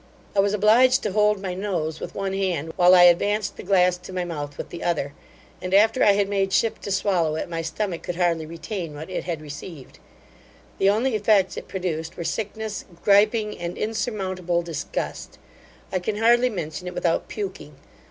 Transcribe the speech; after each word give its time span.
I 0.35 0.39
was 0.39 0.55
obliged 0.55 1.03
to 1.03 1.11
hold 1.11 1.39
my 1.39 1.53
nose 1.53 1.99
with 1.99 2.15
one 2.15 2.33
hand, 2.33 2.73
while 2.75 2.95
I 2.95 3.03
advanced 3.03 3.55
the 3.55 3.61
glass 3.61 3.97
to 3.97 4.11
my 4.11 4.25
mouth 4.25 4.57
with 4.57 4.69
the 4.69 4.83
other; 4.83 5.13
and 5.61 5.75
after 5.75 6.03
I 6.03 6.13
had 6.13 6.27
made 6.27 6.51
shift 6.51 6.81
to 6.85 6.91
swallow 6.91 7.35
it, 7.35 7.47
my 7.47 7.61
stomach 7.61 8.01
could 8.01 8.15
hardly 8.15 8.47
retain 8.47 8.95
what 8.95 9.11
it 9.11 9.25
had 9.25 9.43
received. 9.43 9.99
The 10.79 10.89
only 10.89 11.13
effects 11.13 11.55
it 11.55 11.67
produced 11.67 12.17
were 12.17 12.23
sickness, 12.23 12.83
griping, 13.03 13.55
and 13.59 13.77
insurmountable 13.77 14.63
disgust. 14.63 15.37
I 15.93 15.99
can 15.99 16.17
hardly 16.17 16.49
mention 16.49 16.87
it 16.87 16.95
without 16.95 17.27
puking. 17.27 17.75